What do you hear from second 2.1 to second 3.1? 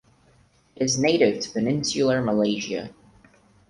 Malaysia.